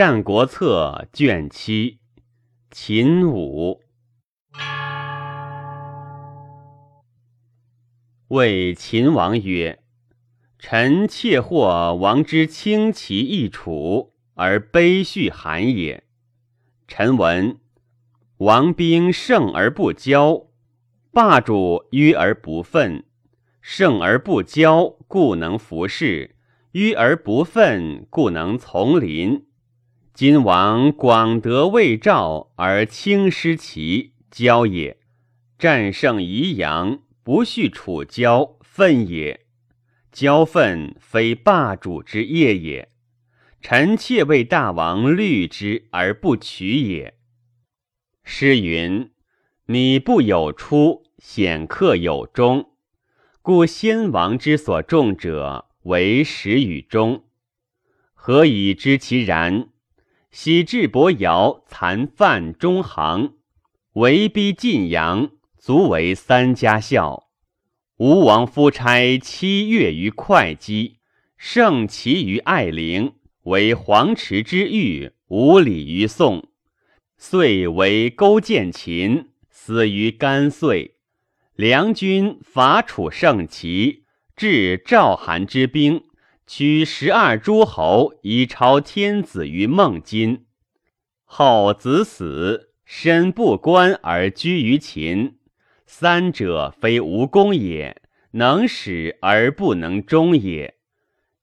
[0.00, 1.98] 战国策》卷七，
[2.70, 3.82] 秦武。
[8.28, 9.82] 谓秦王曰
[10.58, 16.02] ：“臣窃获王之轻骑易楚，而卑恤韩也。
[16.88, 17.58] 臣闻
[18.38, 20.46] 王兵胜而不骄，
[21.12, 23.02] 霸主迂而不愤；
[23.60, 26.30] 胜而不骄，故能服侍；
[26.72, 29.44] 迂而不愤，故能从临。
[30.20, 34.98] 今王广德魏赵而轻失其骄也，
[35.58, 39.46] 战胜宜阳。”不恤楚骄愤也，
[40.12, 42.90] 骄愤非霸主之业也。
[43.62, 47.14] 臣妾为大王虑之而不取也。
[48.22, 49.10] 诗云
[49.68, 52.72] ：“你不有出，显客有终。”
[53.40, 57.24] 故先王之所重者为始与终。
[58.12, 59.70] 何以知其然？
[60.32, 63.34] 昔智伯尧残犯中行，
[63.94, 65.30] 围逼晋阳。
[65.58, 67.28] 足为三家孝。
[67.98, 70.96] 吴王夫差七月于会稽，
[71.36, 76.48] 胜其于爱陵，为黄池之玉，无礼于宋。
[77.18, 80.94] 遂为勾践秦，死于甘遂。
[81.54, 84.04] 梁军伐楚胜齐，
[84.34, 86.04] 至赵韩之兵，
[86.52, 90.46] 取十二诸侯以朝天子于孟津。
[91.24, 95.36] 后子死，身不官而居于秦。
[95.86, 100.74] 三者非无功也，能使而不能终也。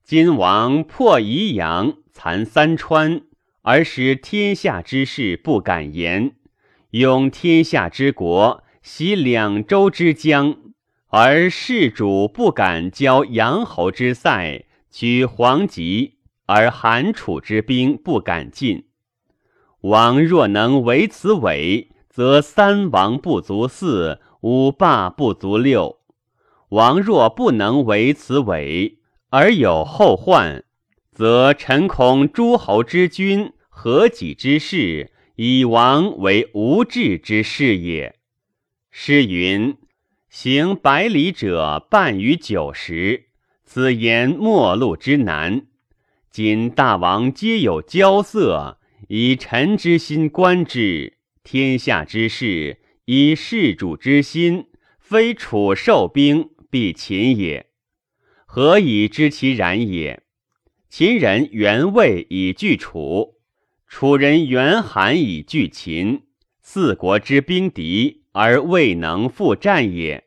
[0.03, 3.21] 今王破宜阳，残三川，
[3.61, 6.31] 而使天下之士不敢言；
[6.89, 10.57] 拥天下之国，袭两州之疆，
[11.07, 18.85] 而事主不敢交阳侯之塞，取黄棘，而韩楚之兵不敢进。
[19.81, 24.19] 王若能为此伪，则三王不足四。
[24.41, 25.97] 五霸不足六，
[26.69, 28.99] 王若不能为此伪，
[29.29, 30.63] 而有后患，
[31.11, 38.19] 则臣恐诸侯之君何己之事，以王为无志之事也。
[38.91, 39.75] 诗云
[40.29, 43.26] ：“行百里者半于九十，
[43.67, 45.67] 此言末路之难。
[46.31, 48.79] 今大王皆有骄色，
[49.09, 52.79] 以臣之心观之，天下之事。”
[53.09, 54.67] 以事主之心，
[54.99, 57.67] 非楚受兵必秦也。
[58.45, 60.23] 何以知其然也？
[60.89, 63.35] 秦人原魏以拒楚，
[63.87, 66.23] 楚人原韩以拒秦。
[66.61, 70.26] 四国之兵敌，而未能复战也。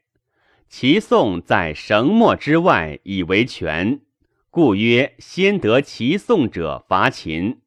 [0.70, 4.02] 其宋在绳墨之外以为权，
[4.50, 7.58] 故曰：先得其宋者伐秦。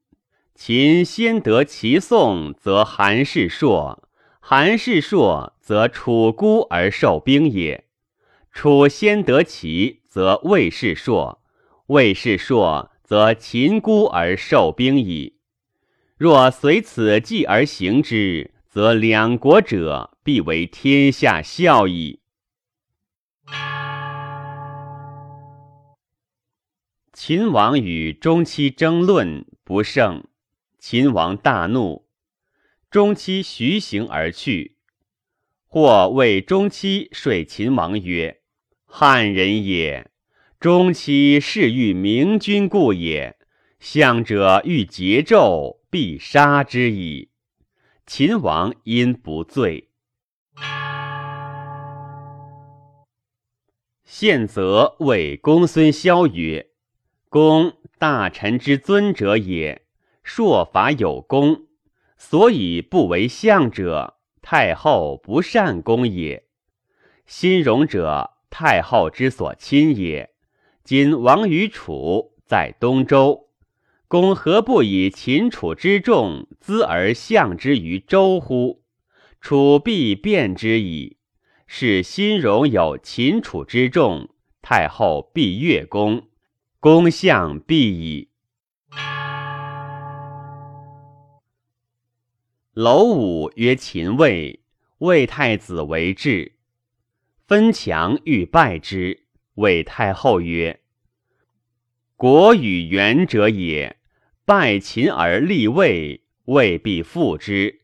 [0.55, 4.07] 秦先得其宋，则韩氏硕。
[4.39, 7.83] 韩氏硕，则楚孤而受兵也；
[8.53, 11.39] 楚先得齐，则魏氏硕；
[11.87, 15.35] 魏氏硕，则秦孤而受兵矣。
[16.17, 22.21] 若随此计而行之，则两国者必为天下笑矣。
[27.15, 30.23] 秦王与中期争论不胜，
[30.79, 32.07] 秦王大怒。
[32.89, 34.77] 中期徐行而去，
[35.67, 38.41] 或谓中期说秦王曰
[38.85, 40.09] ：“汉人也，
[40.59, 43.37] 中期是欲明君故也。
[43.79, 47.29] 相者欲桀纣，必杀之矣。”
[48.07, 49.91] 秦王因不罪。
[54.03, 56.69] 宪则谓公孙萧曰
[57.33, 59.81] ：“公大臣之尊者也，
[60.23, 61.65] 朔法有功。”
[62.15, 66.43] 所以不为相者，太后不善公也。
[67.25, 70.29] 新荣者，太后之所亲也。
[70.83, 73.47] 今王于楚，在东周，
[74.07, 78.83] 公何不以秦楚之众资而相之于周乎？
[79.41, 81.17] 楚必变之矣。
[81.65, 84.29] 是新荣有秦楚之众，
[84.61, 86.27] 太后必越公，
[86.83, 88.27] 公相必矣。
[92.73, 94.59] 楼武曰：“秦魏，
[94.97, 96.55] 魏太子为质，
[97.47, 99.27] 分强欲败之。
[99.53, 100.81] 魏太后曰
[102.17, 103.95] ：‘国与元者也，
[104.43, 107.83] 败秦而立魏，魏必复之。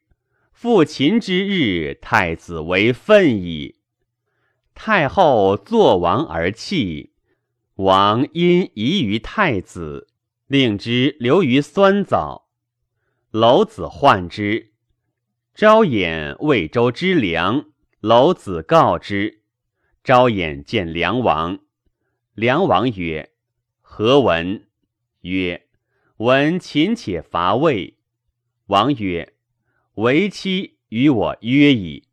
[0.52, 3.78] 复秦之日，太子为愤矣。’
[4.76, 7.14] 太后作王而弃，
[7.80, 10.10] 王因疑于太子，
[10.48, 12.50] 令之留于酸枣。
[13.32, 14.74] 楼子患之。
[15.56, 17.72] 昭衍魏州之良，
[18.02, 19.44] 楼子告之。
[20.04, 21.60] 昭衍见梁王，
[22.34, 23.32] 梁王曰
[23.80, 24.68] ：“何闻？”
[25.24, 25.66] 曰
[26.20, 27.98] ：“闻秦且伐魏。”
[28.68, 29.36] 王曰
[29.96, 32.10] ：“为妻与我约矣。”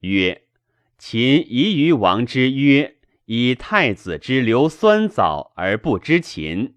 [0.00, 0.46] 曰
[0.96, 2.95] ：“秦疑于王之约，
[3.26, 6.74] 以太子之流酸枣而不知秦。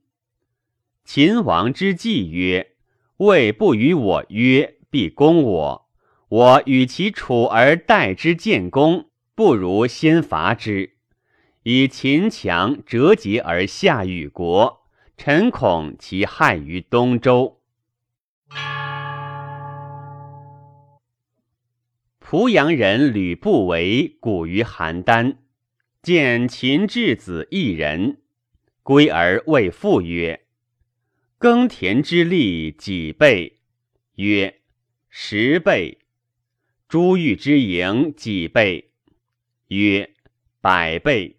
[1.04, 2.74] 秦王之计曰
[3.18, 5.90] ：‘魏不与我约，必攻我。
[6.30, 10.98] 我与其处而待之建功，不如先伐之，
[11.64, 14.82] 以秦强折节而下与国。
[15.18, 17.62] 臣恐其害于东周。’”
[22.20, 25.36] 濮阳人吕不韦古于邯郸，
[26.02, 28.22] 见秦质子一人，
[28.84, 30.46] 归而谓父曰
[31.38, 33.60] ：“耕田之利几倍？”
[34.16, 34.62] 曰
[35.10, 36.00] ：“十倍。”
[36.88, 38.92] 珠玉之盈几倍？
[39.68, 40.10] 曰
[40.62, 41.36] ：“百倍。”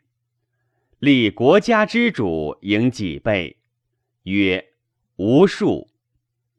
[1.01, 3.57] 立国家之主盈几倍？
[4.25, 4.73] 曰
[5.17, 5.89] ：“无数。”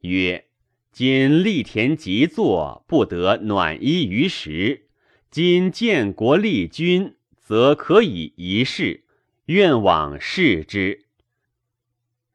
[0.01, 0.45] 曰。
[0.92, 4.89] 今立田即作，不得暖衣于时。
[5.30, 7.15] 今建国立君，
[7.51, 9.03] 则可以一试。
[9.48, 11.07] 愿往视之。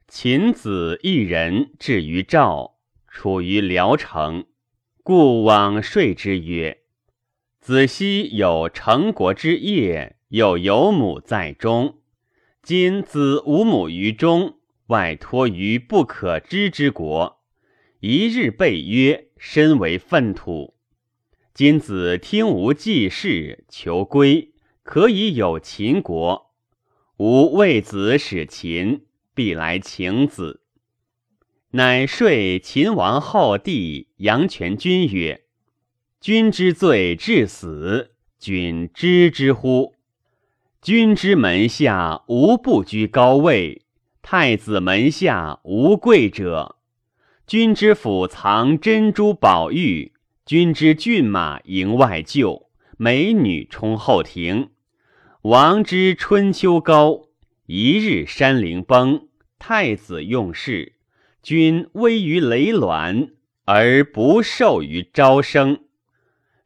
[0.07, 2.77] 秦子一人至于赵，
[3.09, 4.45] 处于聊城，
[5.03, 6.83] 故往说之曰
[7.59, 12.01] ：“子奚有成国之业，又有母在中。
[12.63, 14.59] 今子无母于中，
[14.89, 17.41] 外托于不可知之国。”
[18.01, 20.75] 一日被约，身为粪土。
[21.55, 24.53] 今子听无济事，求归，
[24.87, 26.53] 可以有秦国。
[27.17, 29.03] 吾为子使秦，
[29.35, 30.61] 必来请子。
[31.73, 35.43] 乃说秦王后弟杨泉君曰
[36.21, 39.95] ：“君之罪至死，君知之乎？
[40.81, 43.83] 君之门下无不居高位，
[44.23, 46.77] 太子门下无贵者。”
[47.45, 50.13] 君之府藏珍珠宝玉，
[50.45, 54.71] 君之骏马迎外厩，美女充后庭。
[55.49, 57.29] 王之春秋高，
[57.67, 59.29] 一日山陵崩，
[59.61, 60.95] 太子用事，
[61.41, 63.29] 君危于雷卵，
[63.65, 65.85] 而不受于朝生。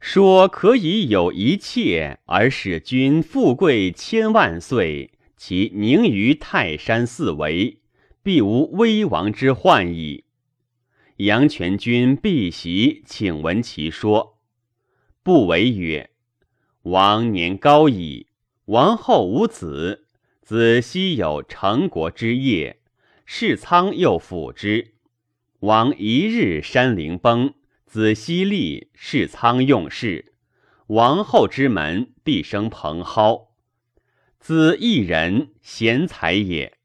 [0.00, 7.82] 说可以有一切，而使君富贵千万岁，其宁于泰山四围，
[8.22, 10.24] 必无危亡之患矣。
[11.16, 14.38] 杨泉君避席，请闻其说。
[15.22, 16.08] 不为曰
[16.84, 18.28] ：“王年高矣，
[18.70, 20.06] 王后无子，
[20.42, 22.78] 子奚有成国之业，
[23.24, 24.94] 世苍又辅之。
[25.58, 27.52] 王一日山陵崩，
[27.84, 30.34] 子奚立，世苍用事，
[30.86, 33.48] 王后之门必生蓬蒿。
[34.38, 36.78] 子一人，贤才也，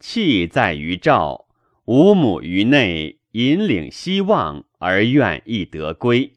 [0.00, 1.46] 气在于赵，
[1.84, 6.32] 无母于内。”引领希望而愿亦得归，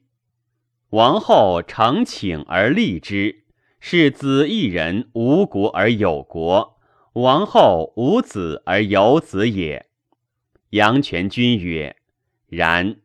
[0.90, 3.46] 王后常请而立之，
[3.84, 6.80] 是子一人无国而有国，
[7.14, 9.88] 王后无子而有子也。
[10.70, 11.98] 杨泉君曰
[12.46, 12.98] ：“然。”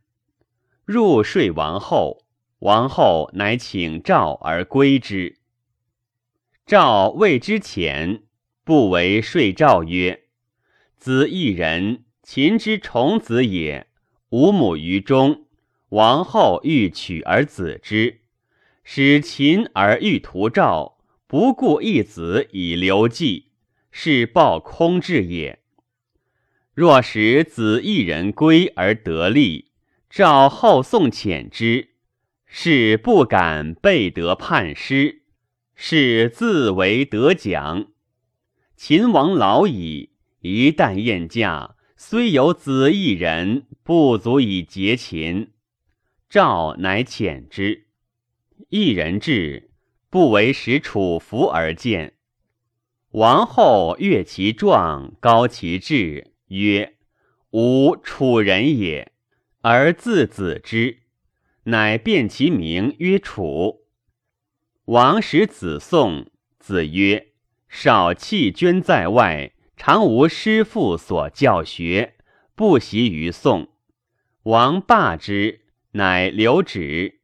[0.84, 2.26] 入睡王后，
[2.58, 5.38] 王后乃请赵而归之。
[6.66, 8.24] 赵谓之浅，
[8.62, 10.24] 不为睡赵曰
[10.98, 13.86] ：“子一人。”秦之重子也，
[14.30, 15.46] 无母于中，
[15.90, 18.20] 王后欲取而子之，
[18.88, 23.46] 使秦而欲图赵，不顾一子以留计，
[23.90, 25.58] 是报空志也。
[26.72, 29.72] 若使子一人归而得利，
[30.08, 31.88] 赵后送遣之，
[32.46, 35.22] 是不敢背得叛师，
[35.74, 37.88] 是自为得奖。
[38.76, 40.10] 秦王老矣，
[40.42, 41.74] 一旦宴驾。
[41.96, 45.50] 虽有子一人，不足以结秦。
[46.28, 47.85] 赵乃遣之。
[48.68, 49.70] 一人至，
[50.10, 52.14] 不为使楚服而见。
[53.12, 56.94] 王后悦其状，高其志，曰
[57.52, 59.12] ：“吾楚人也。”
[59.62, 60.98] 而自子之，
[61.64, 63.86] 乃变其名曰楚。
[64.86, 67.32] 王使子送，子曰
[67.68, 72.14] ：“少弃捐在外。”常无师父所教学，
[72.54, 73.68] 不习于宋。
[74.44, 77.15] 王罢之，乃留止。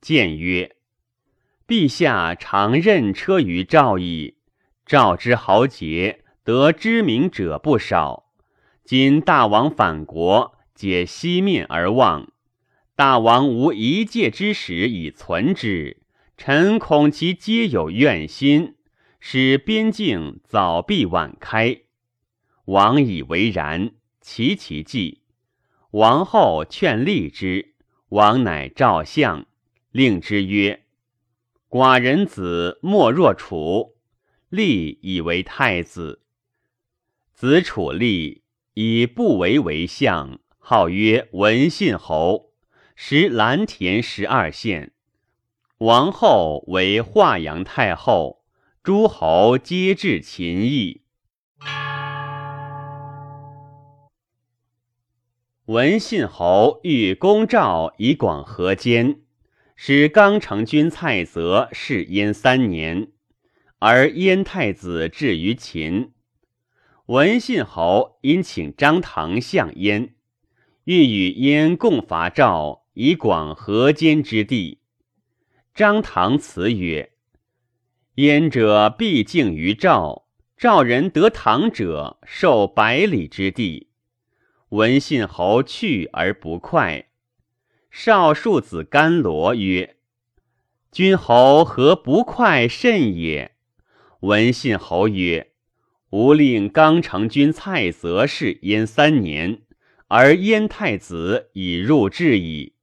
[0.00, 0.76] 谏曰
[1.68, 4.36] ：“陛下常任车于赵矣。
[4.86, 8.32] 赵之豪杰，得知名者不少。
[8.84, 12.32] 今大王反国，皆西面而望。
[12.96, 16.02] 大王无一介之使以存之，
[16.36, 18.76] 臣恐其皆有怨心，
[19.20, 21.82] 使边境早闭晚开。
[22.64, 25.22] 王以为然，其其计。
[25.92, 27.74] 王后劝立之，
[28.08, 29.46] 王乃召相，
[29.92, 30.84] 令之曰
[31.68, 33.96] ：“寡人子莫若楚。”
[34.50, 36.22] 立以为太子。
[37.32, 38.42] 子楚立
[38.74, 42.50] 以不为为相，号曰文信侯，
[42.96, 44.92] 食蓝田十二县。
[45.78, 48.44] 王后为华阳太后，
[48.82, 51.02] 诸侯皆至秦邑。
[55.66, 59.20] 文信侯欲攻赵以广河间，
[59.82, 63.08] 使刚成君蔡泽弑燕三年，
[63.78, 66.12] 而燕太子至于秦。
[67.06, 70.16] 文信侯因请张唐相燕，
[70.84, 74.82] 欲与燕共伐赵以广河间之地。
[75.74, 77.12] 张唐辞曰
[78.16, 80.26] ：“燕者必敬于赵，
[80.58, 83.88] 赵人得唐者，受百里之地。”
[84.68, 87.06] 文信侯去而不快。
[87.90, 89.96] 少庶子甘罗曰
[90.92, 93.56] ：“君侯何不快甚也？”
[94.20, 95.52] 文信侯曰
[96.10, 99.62] ：“吾令刚成君蔡泽弑燕三年，
[100.08, 102.74] 而燕太子已入至矣。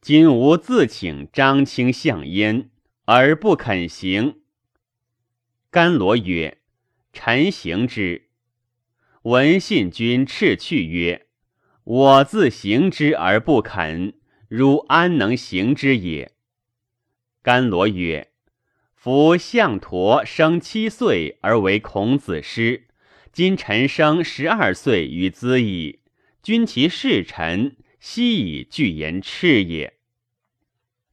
[0.00, 2.70] 今吾自请张清相燕，
[3.06, 4.40] 而不肯行。”
[5.70, 6.58] 甘罗曰
[7.12, 8.28] ：“臣行之。”
[9.22, 11.26] 文信君斥去曰
[11.84, 14.14] ：“我自行之而不肯，
[14.48, 16.32] 汝安能行之也？”
[17.42, 18.32] 甘罗曰
[18.96, 22.88] ：“夫项佗生七岁而为孔子师，
[23.32, 26.00] 今臣生十二岁于兹矣。
[26.42, 29.94] 君其视臣，悉以具言赤也。”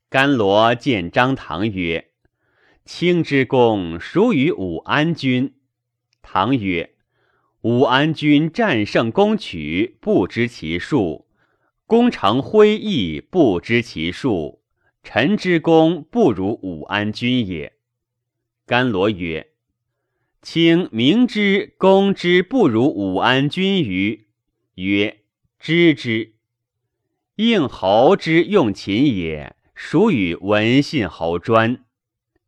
[0.10, 2.12] 甘罗见张唐曰
[2.86, 5.54] ：“卿之功孰与武安君？”
[6.24, 6.92] 唐曰。
[7.62, 11.25] 武安君战胜攻取，不知其数；
[11.88, 14.64] 功成挥易，不知其数。
[15.04, 17.74] 臣之功不如武安君也。
[18.66, 19.52] 甘罗曰
[20.42, 24.28] ：“卿明知功之不如武安君于？”
[24.76, 25.20] 曰
[25.60, 26.34] ：“知之。”
[27.38, 31.86] 应侯之用秦也，属与文信侯专？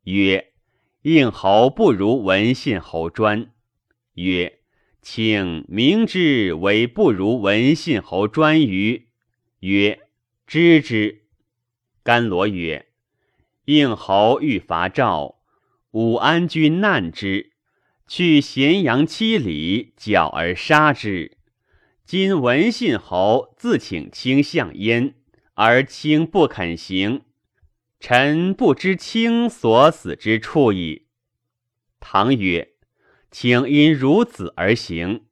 [0.06, 0.54] 曰
[1.04, 3.52] ：“应侯不如文信侯专。”
[4.16, 4.54] 曰。
[5.00, 9.07] 请明之为不如文信侯专于？
[9.60, 10.08] 曰：
[10.46, 11.24] 知之。
[12.04, 12.88] 甘罗曰：
[13.66, 15.40] 应侯欲伐赵，
[15.92, 17.52] 武安君难之，
[18.08, 21.38] 去咸阳七里，剿而杀之。
[22.06, 25.16] 今闻信侯自请卿相焉，
[25.56, 27.24] 而卿不肯行，
[28.00, 31.08] 臣不知卿所死之处矣。
[32.00, 32.74] 唐曰。
[33.30, 35.26] 请因孺子而行，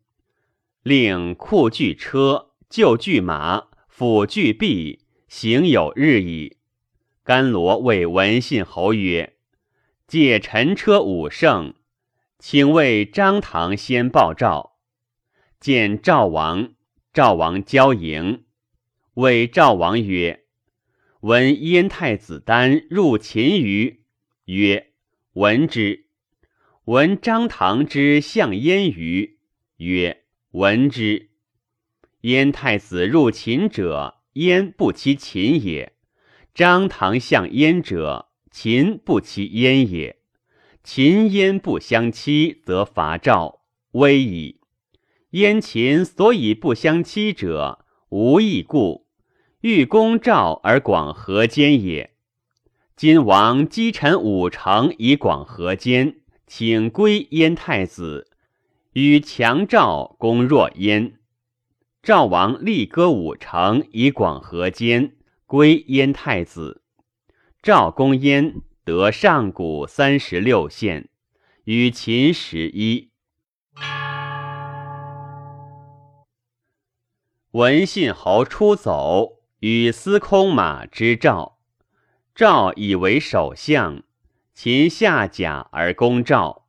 [0.84, 4.99] 令库具车，就具马，辅具璧，
[5.29, 6.57] 行有日矣。
[7.23, 9.37] 甘罗谓文信侯曰
[10.05, 11.75] ：“借陈车五乘，
[12.37, 14.75] 请为张唐先报赵。
[15.61, 16.73] 见赵王，
[17.13, 18.43] 赵王交迎，
[19.13, 20.43] 谓赵王曰
[21.23, 24.03] ：‘闻燕太子丹入秦于？’
[24.43, 24.91] 曰
[25.35, 26.07] ：‘闻之。’
[26.83, 29.39] 闻张唐之相燕于？
[29.77, 31.29] 曰：闻之。
[32.25, 35.91] 燕太子入秦者，燕不欺秦也；
[36.55, 40.17] 张唐相燕者，秦不欺燕也。
[40.84, 43.60] 秦燕不相欺，则伐赵，
[43.91, 44.60] 危矣。
[45.32, 49.05] 燕秦所以不相欺者，无异故，
[49.62, 52.15] 欲攻赵而广河间也。
[52.96, 56.15] 今王击臣五城以广河间。
[56.48, 58.32] 请归燕太子，
[58.94, 61.20] 与强赵攻若燕。
[62.05, 65.15] 赵王立歌五城以广河间，
[65.47, 66.83] 归燕太子。
[67.63, 71.09] 赵公燕，得上古三十六县，
[71.63, 73.09] 与秦十一。
[77.53, 81.57] 文信侯出走，与司空马之赵，
[82.35, 84.03] 赵以为首相。
[84.53, 86.67] 秦下甲而攻赵，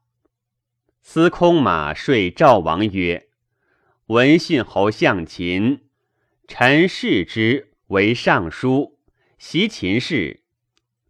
[1.03, 3.26] 司空马说赵王曰
[4.07, 5.81] ：“闻信侯向秦，
[6.47, 9.01] 臣视之为尚书，
[9.37, 10.45] 袭秦事。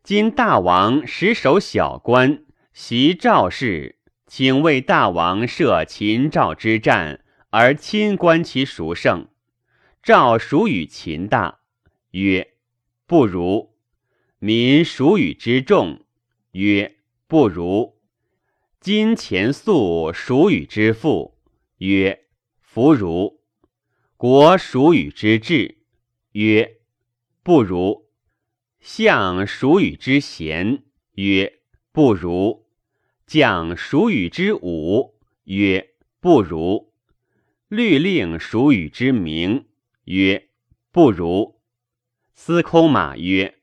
[0.02, 9.28] 今大王实守小官，袭赵氏，请为大王设秦赵之战，而亲观其孰胜。
[10.02, 11.58] 赵属与秦大，
[12.12, 12.54] 曰：
[13.06, 13.74] 不如。
[14.38, 16.00] 民孰与之众，
[16.52, 17.98] 曰：不如。
[18.80, 21.36] 金钱粟属与之富，
[21.78, 22.22] 曰：
[22.76, 23.40] 弗如。
[24.18, 25.78] 国属与之治，
[26.32, 26.76] 曰：
[27.42, 28.10] 不如。
[28.80, 32.66] 相属与之贤，曰：不如。
[33.26, 35.14] 将属与之武，
[35.44, 36.92] 曰：不如。
[37.68, 39.64] 律令属与之明，
[40.04, 40.50] 曰：
[40.92, 41.58] 不如。
[42.34, 43.54] 司空马曰：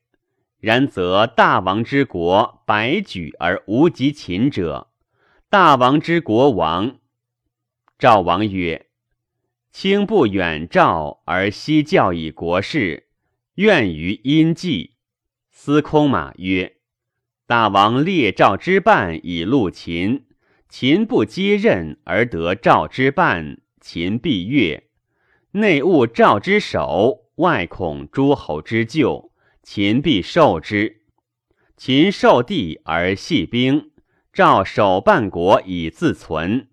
[0.57, 4.91] 然则大王之国百举而无及秦者，
[5.51, 6.97] 大王之国亡。
[7.99, 8.87] 赵王曰：
[9.73, 13.07] 卿不远赵而西教以国事，
[13.55, 14.91] 愿于阴计。
[15.49, 16.77] 司空马曰：
[17.47, 20.27] 大王列赵之半以戮秦，
[20.69, 23.57] 秦不接任而得赵之半。
[23.81, 24.89] 秦必悦，
[25.51, 29.31] 内务赵之首，外恐诸侯之救，
[29.63, 31.01] 秦必受之。
[31.75, 33.91] 秦受地而系兵，
[34.31, 36.69] 赵守半国以自存。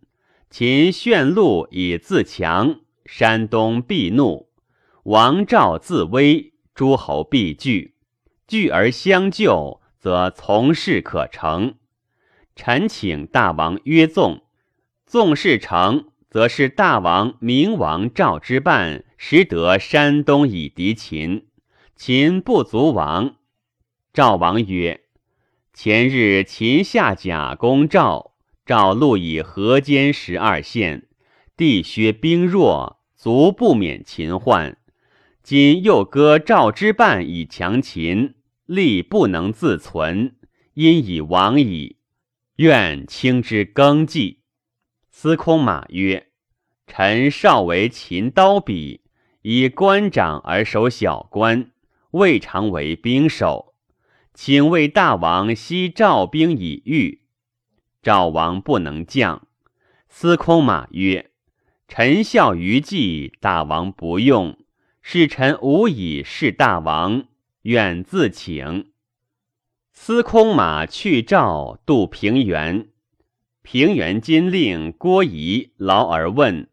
[0.51, 2.81] 秦炫路以自强，
[3.13, 4.49] 山东必怒。
[5.03, 7.97] 王赵自危，诸侯必惧。
[8.47, 11.75] 惧而相救，则从事可成。
[12.55, 14.45] 臣请大王约纵，
[15.05, 16.05] 纵事成。
[16.31, 21.49] 则是大王明王赵之半，实得山东以敌秦，
[21.97, 23.35] 秦不足亡。
[24.13, 25.01] 赵王曰
[25.75, 31.09] ：“前日秦下甲攻赵，赵路以河间十二县，
[31.57, 34.79] 地削兵弱，足不免秦患。
[35.43, 40.37] 今又割赵之半以强秦，力不能自存，
[40.73, 41.99] 因以亡矣。
[42.57, 44.41] 愿卿之更纪。”
[45.13, 46.29] 司空马曰
[46.89, 49.03] ：“臣少为秦刀笔，
[49.43, 51.73] 以官长而守小官，
[52.13, 53.75] 未尝为兵守。
[54.33, 57.21] 请为大王悉召兵以御。”
[58.03, 59.47] 赵王不能降。
[60.09, 61.30] 司空马曰
[61.93, 64.57] ：“臣效于计，大王不用，
[65.03, 67.25] 使臣无以事大王，
[67.63, 68.93] 愿自请。”
[69.93, 72.91] 司空马去赵，渡平原。
[73.63, 76.69] 平原金令郭仪劳而问：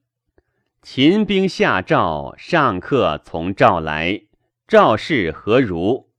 [0.83, 4.21] 秦兵下赵，上客从赵来，
[4.67, 6.11] 赵氏何如？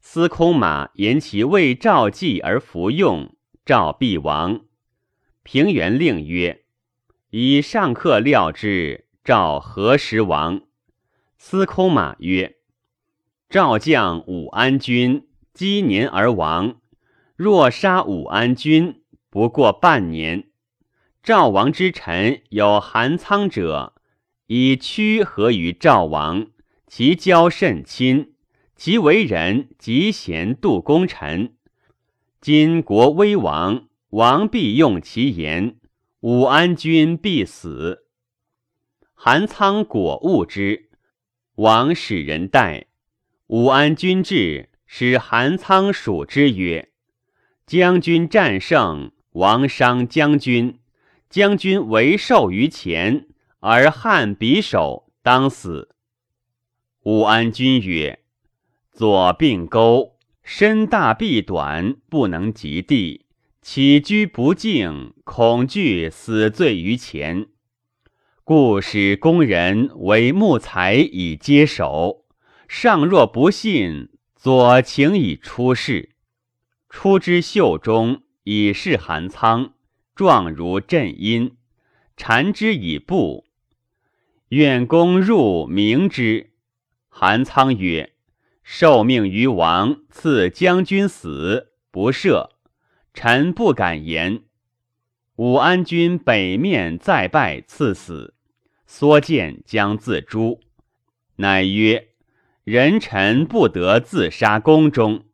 [0.00, 4.60] 司空马言其为赵计而服用，赵必亡。
[5.42, 6.62] 平原令曰：
[7.38, 10.62] 以上客料之，赵何时亡？
[11.36, 12.56] 司空马曰：
[13.50, 16.80] 赵将武安君积年而亡，
[17.36, 19.02] 若杀武安君。
[19.28, 20.48] 不过半年，
[21.22, 23.92] 赵王之臣有韩仓者，
[24.46, 26.46] 以屈合于赵王，
[26.86, 28.32] 其交甚亲，
[28.74, 31.54] 其为人极贤度功臣。
[32.40, 35.76] 今国危亡，王必用其言，
[36.28, 38.08] 武安君必死。
[39.14, 40.90] 韩仓果恶之，
[41.54, 42.88] 王使人待。
[43.46, 46.90] 武安君至，使韩仓属之曰
[47.64, 50.80] ：“将军战胜。”王伤将军，
[51.30, 53.28] 将军为受于前，
[53.60, 55.94] 而汉匕首，当死。
[57.04, 58.24] 武安君曰
[58.90, 63.25] ：“左并钩，身大臂短，不能及地，
[63.68, 67.48] 起居不敬，恐惧死罪于前，
[68.44, 72.24] 故使工人为木材以接手。
[72.68, 76.10] 上若不信，左请以出世，
[76.88, 79.72] 出之袖中。”以示韩仓，
[80.14, 81.56] 状如震音，
[82.16, 83.48] 缠之以布。
[84.50, 86.52] 愿公入明之。
[87.08, 88.12] 韩仓曰
[88.62, 92.50] ：“受命于王，赐将军死，不赦。
[93.16, 94.44] 臣不敢言。”
[95.34, 98.34] 武安君北面再拜，赐死。
[98.86, 100.60] 缩剑将自诛，
[101.36, 102.10] 乃曰
[102.62, 105.24] ：“人臣不得自杀宫中。”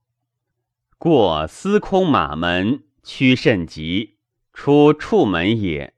[0.96, 2.84] 过司空马门。
[3.04, 4.18] 屈甚急，
[4.52, 5.92] 出处门也。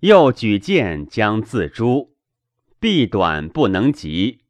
[0.00, 2.16] 又举剑将自诛，
[2.80, 4.40] 臂短不能及，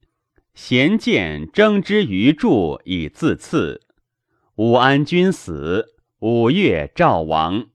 [0.54, 3.80] 衔剑争之于柱以自刺。
[4.54, 5.93] 武安君死，
[6.26, 7.66] 五月赵王。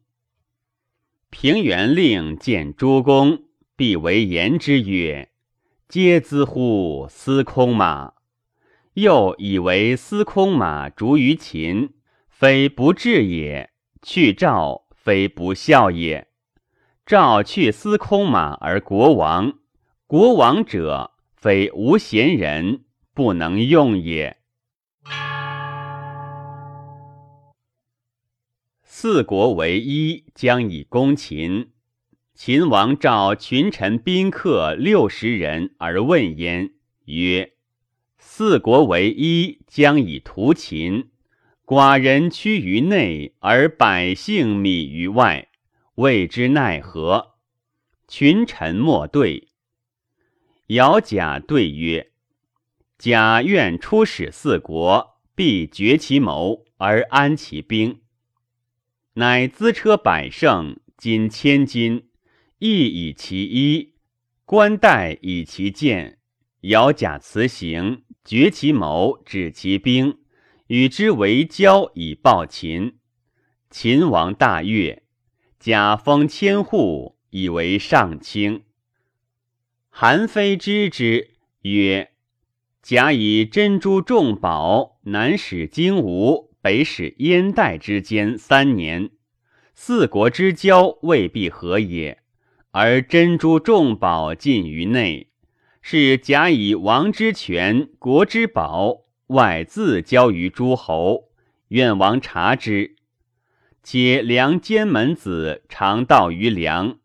[1.30, 3.44] 平原令见诸公，
[3.76, 5.30] 必为言之曰
[5.88, 8.14] ：“皆资乎司空马！”
[8.98, 11.94] 又以为司空马逐于秦，
[12.28, 13.70] 非不智也。
[14.02, 16.30] 去赵非不孝也。
[17.06, 19.60] 赵去司空马而国亡，
[20.08, 24.38] 国亡者非无贤人不能用也。
[29.02, 31.70] 四国为一，将以攻秦。
[32.34, 36.74] 秦王召群臣宾客六十人而问焉，
[37.06, 37.54] 曰
[38.20, 41.12] ：“四国为一，将以图秦。
[41.66, 45.48] 寡人屈于内，而百姓靡于外，
[45.96, 47.36] 谓之奈何？”
[48.10, 49.48] 群臣莫对。
[50.68, 52.12] 姚贾对曰
[53.00, 58.02] ：“贾愿出使四国，必绝其谋而安其兵。”
[59.13, 62.10] 乃资车百乘，金千金，
[62.60, 63.95] 亦以其衣，
[64.45, 66.19] 冠带以其剑。
[66.62, 70.19] 摇甲辞行，绝其谋，止其兵，
[70.67, 73.00] 与之为交，以报秦。
[73.69, 75.04] 秦王大悦，
[75.58, 78.63] 甲封千户，以为上卿。
[79.89, 82.12] 韩非知之，曰
[82.84, 89.12] ：“甲以珍珠重宝，难使荆吴。”北使燕代之间三年，
[89.74, 92.19] 四国之交未必合也。
[92.72, 95.30] 而珍珠重宝尽于内，
[95.82, 101.30] 是假以王之权、国之宝，外自交于诸侯。
[101.69, 102.95] 愿王察之。
[103.82, 107.00] 且梁监门子常道于梁，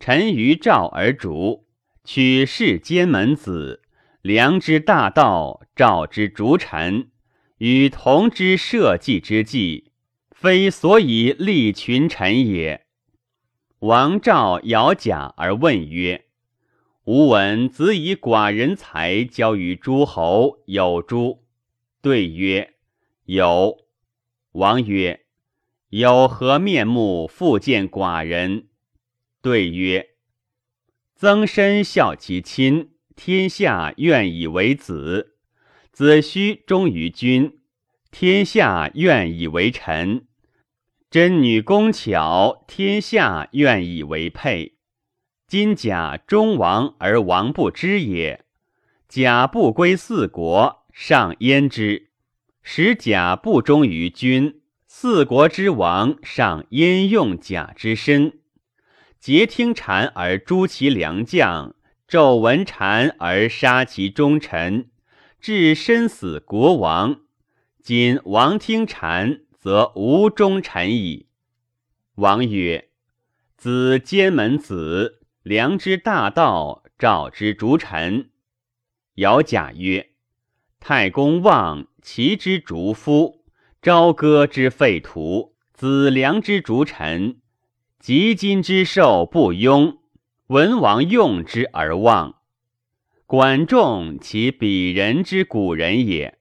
[0.00, 1.66] 臣于赵而逐，
[2.04, 3.82] 取士监门子，
[4.22, 7.10] 梁之大道，赵之逐臣。
[7.58, 9.92] 与同之社稷之计，
[10.30, 12.84] 非所以立群臣也。
[13.78, 16.24] 王召姚贾而问曰
[17.04, 21.44] ：“吾闻子以寡人才交于诸侯，有诸？”
[22.02, 22.74] 对曰
[23.26, 23.78] ：“有。”
[24.52, 25.24] 王曰
[25.90, 28.68] ：“有何面目复见寡人？”
[29.42, 30.08] 对曰
[31.14, 35.33] ：“曾参孝其亲，天下愿以为子。”
[35.94, 37.60] 子虚忠于君，
[38.10, 40.22] 天下愿以为臣；
[41.08, 44.74] 真女工巧，天下愿以为配。
[45.46, 48.44] 今甲忠王而王不知也。
[49.08, 52.08] 甲不归四国，上焉之；
[52.60, 58.40] 使甲不忠于君，四国之王上焉用甲之身？
[59.20, 61.76] 节听谗而诛其良将，
[62.08, 64.90] 纣闻谗而杀其忠臣。
[65.44, 67.20] 至身死国王，
[67.82, 71.26] 今王听谗，则无忠臣矣。
[72.14, 72.88] 王曰
[73.54, 78.30] ：“子监门子，良之大道，赵之逐臣。”
[79.16, 80.12] 姚贾曰
[80.80, 83.44] ：“太公望齐之逐夫，
[83.82, 87.42] 朝歌之废徒，子良之逐臣，
[87.98, 89.98] 及今之寿不庸，
[90.46, 92.36] 文王用之而忘。”
[93.26, 96.36] 管仲其鄙人之古人也，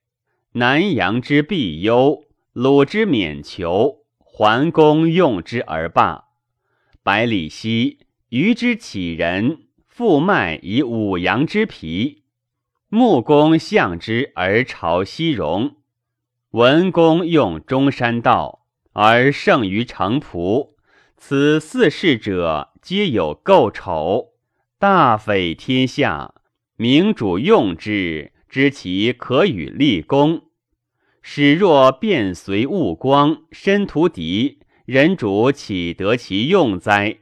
[0.51, 6.25] 南阳之必忧，鲁之免求，桓公用之而罢。
[7.01, 12.23] 百里奚虞之乞人，复卖以五羊之皮。
[12.89, 15.77] 穆公相之而朝西戎，
[16.51, 20.75] 文公用中山道而胜于城濮。
[21.15, 24.33] 此四事者，皆有构丑，
[24.77, 26.33] 大匪天下。
[26.75, 30.43] 明主用之，知其可与立功。
[31.21, 37.19] 使若变随物光，身图敌，人主岂得其用哉？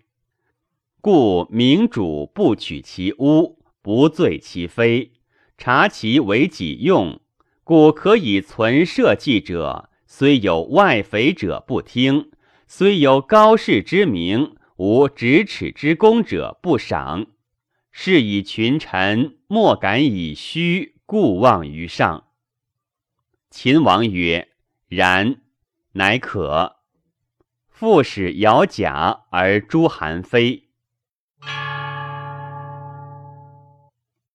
[1.02, 5.12] 故明主不取其污，不罪其非，
[5.58, 7.20] 察其为己用，
[7.66, 9.90] 故可以存社稷者。
[10.08, 12.32] 虽有外肥者不听，
[12.68, 17.28] 虽有高士之名，无咫尺之功者不赏。
[17.94, 22.28] 是以群臣莫敢以虚故望于上。
[23.50, 24.48] 秦王曰
[24.88, 25.42] ：“然，
[25.92, 26.78] 乃可。”
[27.68, 30.70] 复使姚贾而诛韩非。